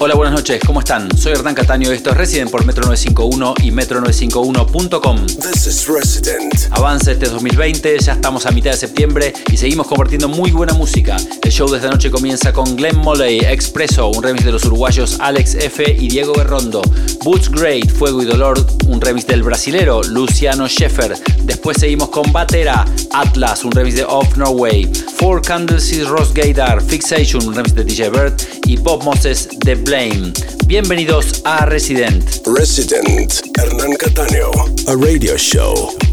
[0.01, 1.09] Hola, buenas noches, ¿cómo están?
[1.17, 5.25] Soy Hernán Cataño, esto es Resident por Metro 951 y Metro951.com.
[5.25, 6.53] This is Resident.
[6.71, 11.17] Avance este 2020, ya estamos a mitad de septiembre y seguimos compartiendo muy buena música.
[11.41, 15.17] El show de esta noche comienza con Glenn Molley, Expreso, un remix de los uruguayos
[15.19, 15.83] Alex F.
[15.99, 16.81] y Diego Berrondo.
[17.25, 21.17] Boots Great, Fuego y Dolor, un remix del brasilero Luciano Scheffer.
[21.43, 24.89] Después seguimos con Batera, Atlas, un remix de Off Norway.
[25.17, 28.33] Four Candles y Ross Gaydar, Fixation, un remix de DJ Bird
[28.65, 29.75] y Bob Moses de
[30.67, 32.23] Bienvenidos a Resident.
[32.45, 33.41] Resident.
[33.57, 34.51] Hernán Cataño.
[34.85, 36.08] A radio show.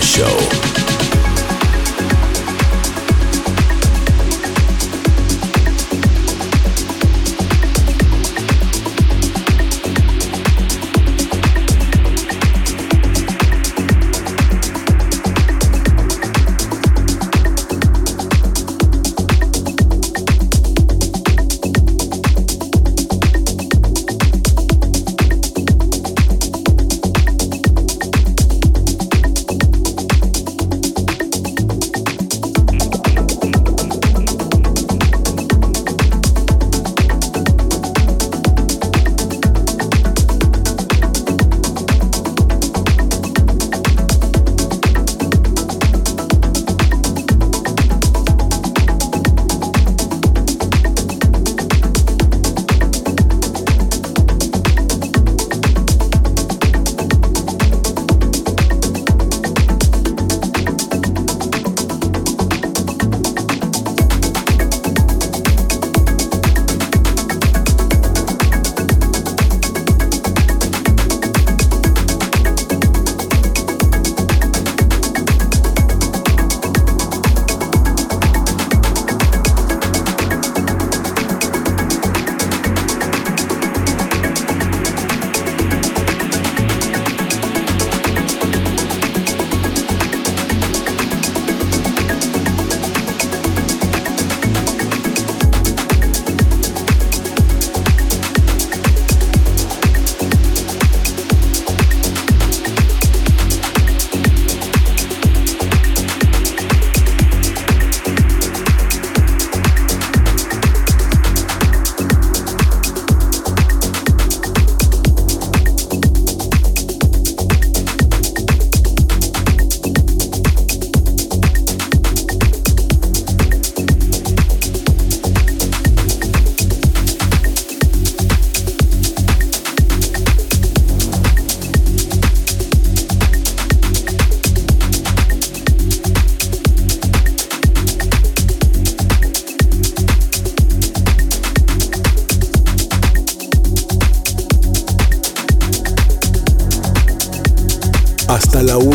[0.00, 0.59] Show.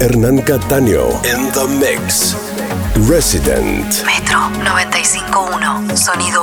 [0.03, 2.35] Hernán Cataño en The Mix.
[3.07, 4.03] Resident.
[4.05, 6.42] Metro 95.1, sonido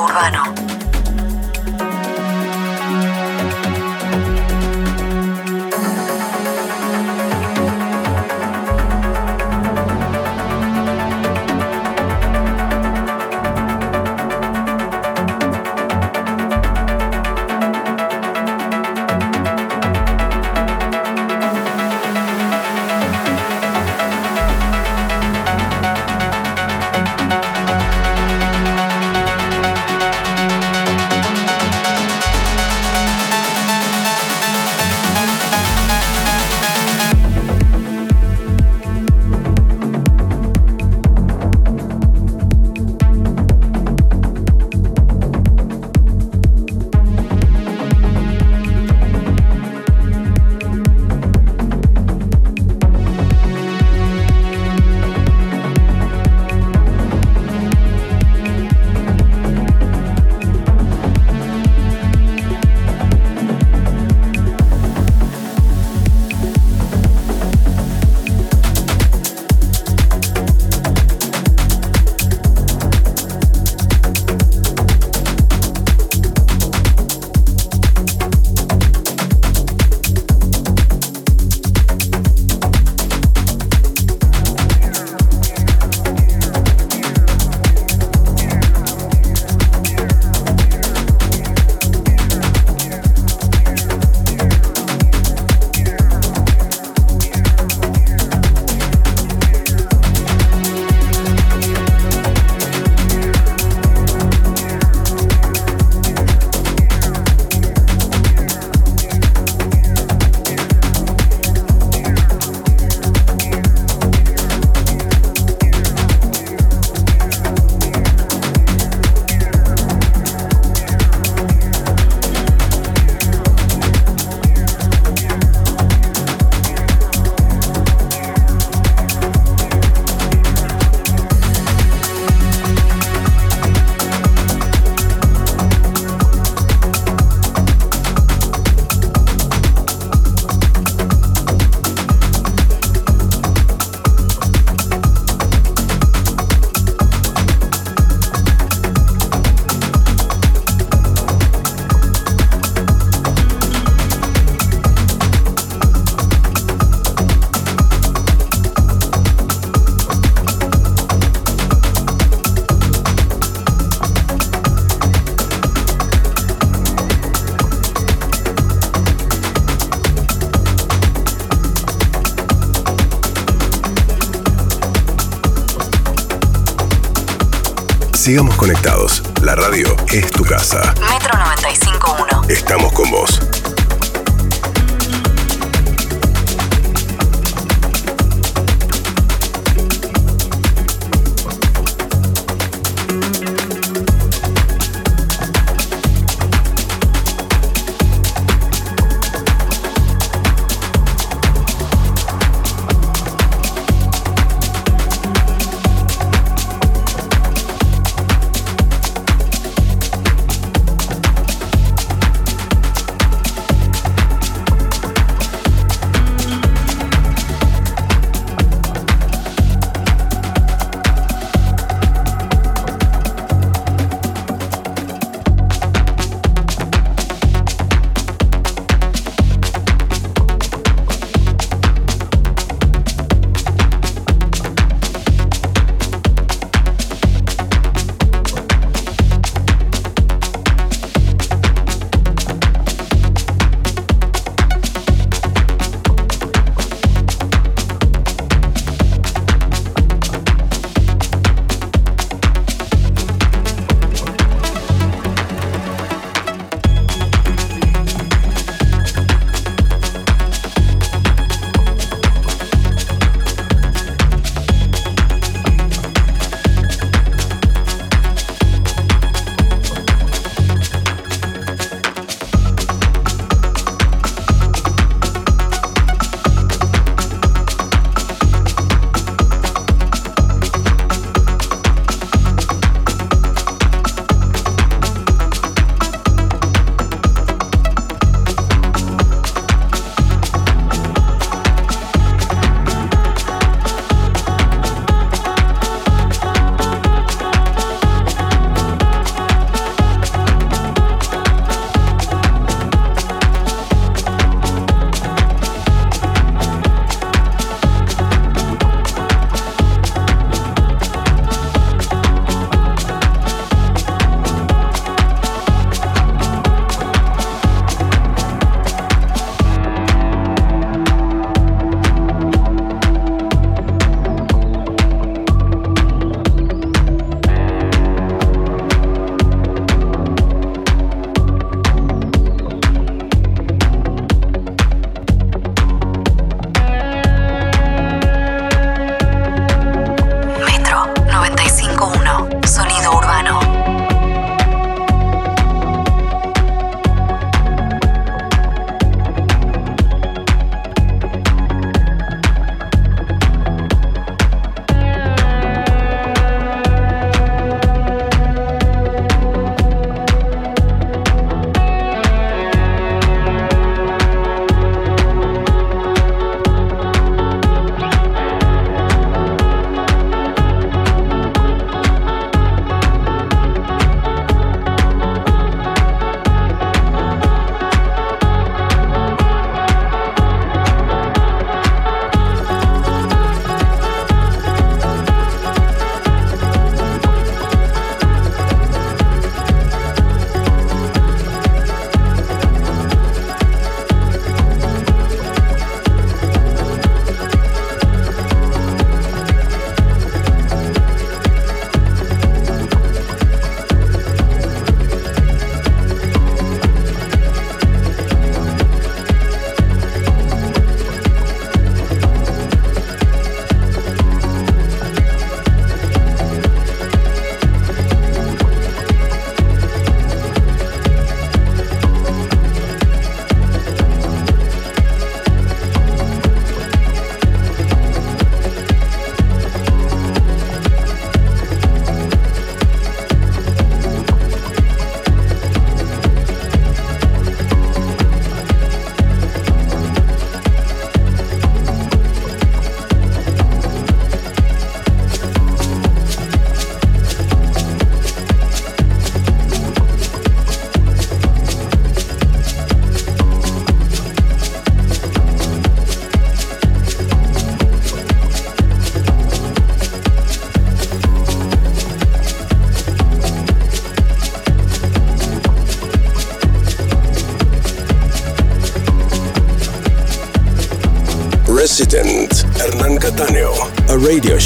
[178.20, 179.22] Sigamos conectados.
[179.40, 180.92] La radio es tu casa.
[181.00, 182.50] Metro 95.1.
[182.50, 183.40] Estamos con vos.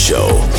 [0.04, 0.53] Show.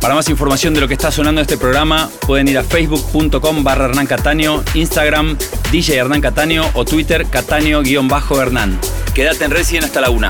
[0.00, 3.62] Para más información de lo que está sonando en este programa, pueden ir a facebook.com
[3.62, 5.36] barra Hernán Cataño, Instagram
[5.70, 8.78] DJ Hernán Cataño o Twitter Cataño-Hernán.
[9.14, 10.28] Quédate en Resident hasta la una.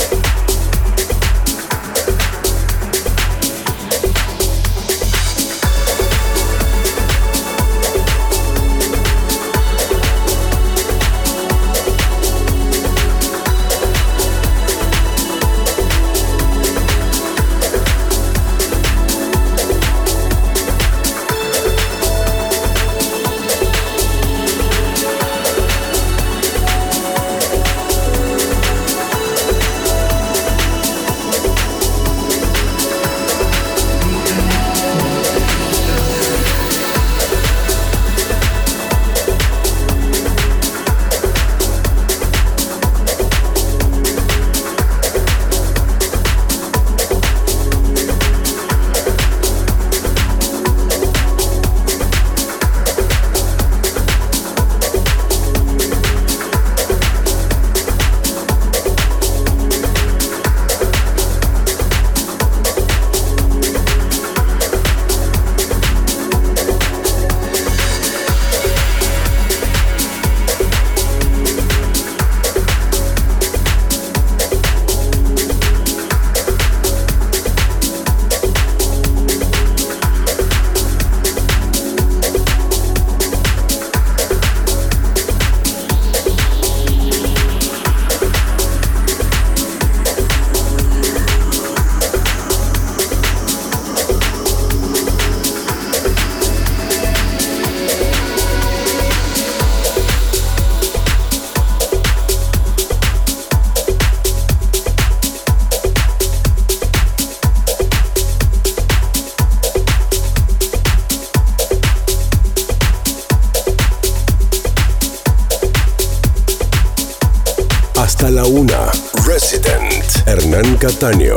[120.91, 121.37] Catáneo.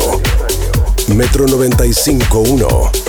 [1.10, 3.03] Metro 95.1.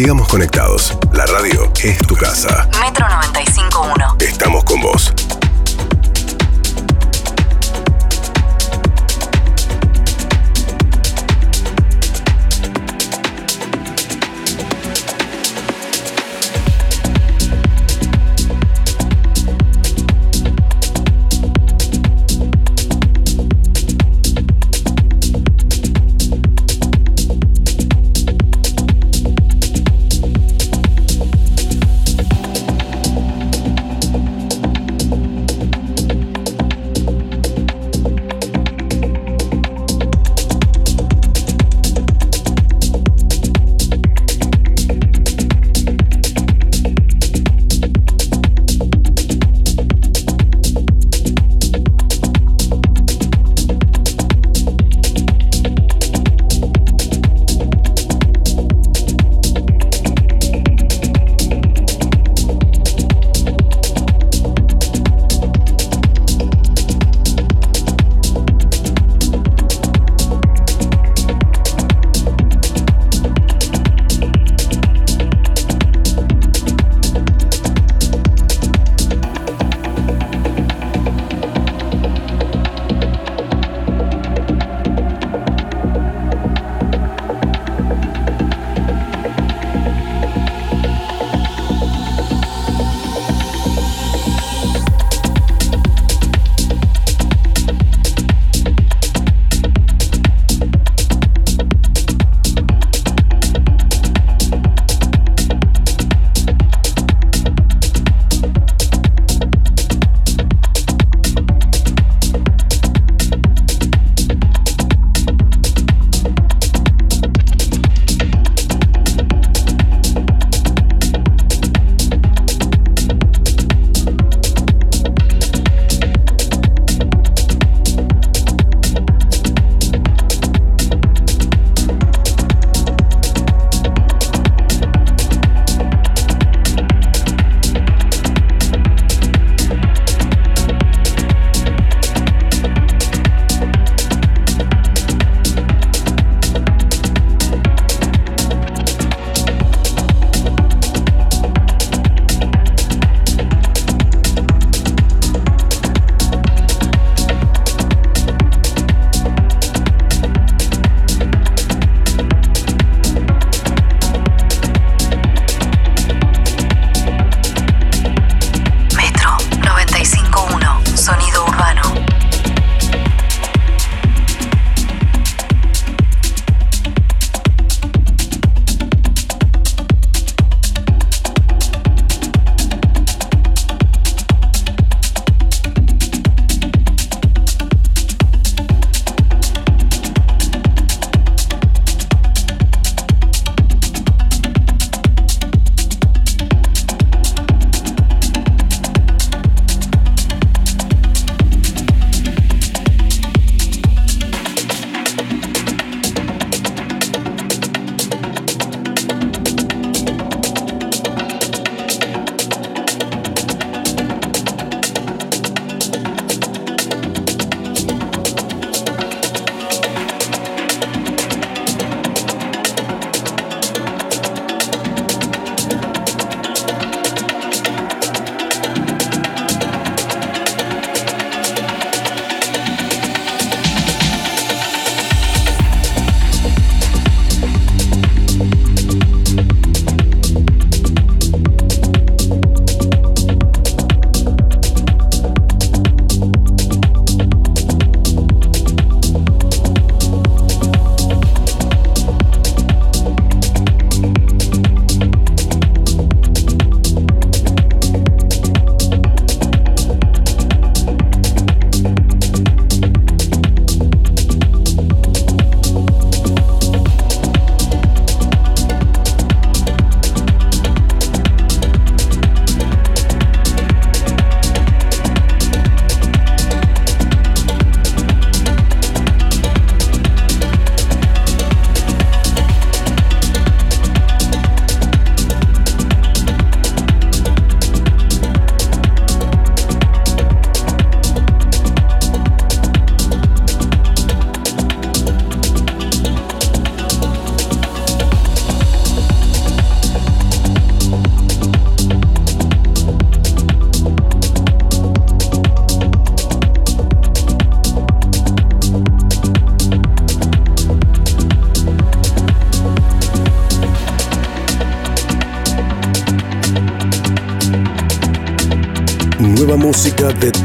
[0.00, 0.96] Sigamos conectados.
[1.12, 2.66] La radio es tu casa.
[2.80, 4.16] Metro 95.1.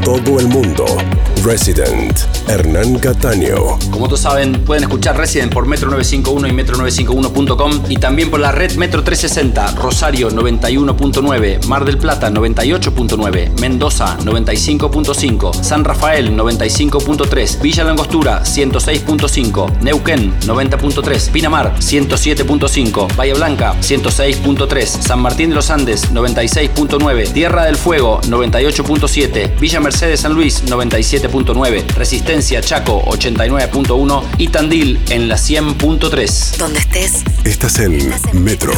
[0.06, 0.86] todo el mundo.
[1.44, 2.16] Resident,
[2.48, 3.76] Hernán Cataño.
[3.90, 8.52] Como todos saben, pueden escuchar Resident por Metro 951 y metro951.com y también por la
[8.52, 17.82] red Metro 360, Rosario 91.9, Mar del Plata 98.9, Mendoza 95.5, San Rafael 95.3, Villa
[17.82, 27.32] Langostura 106.5, Neuquén 90.3, Pinamar 107.5, Bahía Blanca 106.3, San Martín de los Andes 96.9,
[27.32, 35.28] Tierra del Fuego 98.7, Villa Mercedes San Luis 97.9, Resistencia Chaco 89.1 y Tandil en
[35.28, 36.56] la 100.3.
[36.56, 37.22] Donde estés.
[37.44, 38.72] Estás en Metro.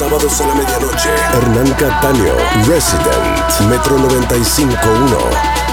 [0.00, 1.10] Sábados a la medianoche.
[1.34, 2.32] Hernán Cataño,
[2.66, 5.69] Resident, Metro 951.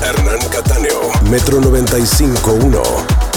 [0.00, 3.31] Hernán Cataño, Metro 95.1.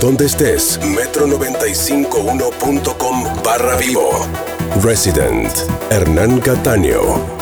[0.00, 0.78] donde estés.
[0.80, 4.10] Metro951.com barra vivo.
[4.82, 5.50] Resident.
[5.90, 7.37] Hernán Cataño.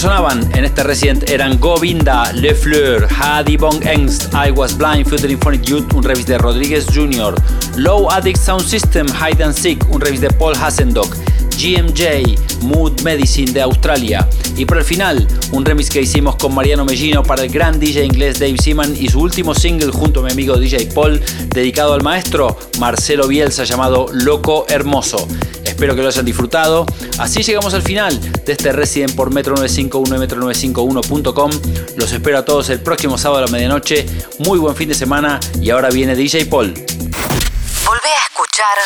[0.00, 5.38] Sonaban en este Resident eran Govinda, Le Fleur, Hadi Bong Engst, I Was Blind, Featuring
[5.38, 7.34] Phonic Youth, un remix de Rodríguez Jr.,
[7.76, 11.14] Low Addict Sound System, Hide and Seek, un remix de Paul Hasendock,
[11.58, 14.26] GMJ, Mood Medicine de Australia.
[14.56, 18.06] Y por el final, un remix que hicimos con Mariano Mellino para el gran DJ
[18.06, 21.20] inglés Dave Seaman y su último single junto a mi amigo DJ Paul,
[21.52, 25.28] dedicado al maestro Marcelo Bielsa llamado Loco Hermoso.
[25.62, 26.86] Espero que lo hayan disfrutado.
[27.18, 28.18] Así llegamos al final
[28.50, 31.52] de este Resident por Metro 951 metro951.com.
[31.96, 34.04] Los espero a todos el próximo sábado a la medianoche.
[34.40, 36.74] Muy buen fin de semana y ahora viene DJ Paul.
[36.74, 38.76] Volvé a escuchar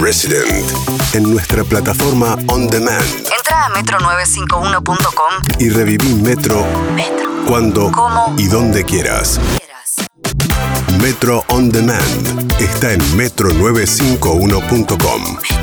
[0.00, 0.66] Resident
[1.14, 3.06] en nuestra plataforma On Demand.
[3.36, 7.30] Entra a metro951.com y reviví Metro, Metro.
[7.46, 8.34] cuando ¿Cómo?
[8.36, 9.38] y donde quieras.
[9.56, 9.94] Quieras.
[11.00, 15.36] Metro On Demand está en metro951.com.
[15.36, 15.55] Metro.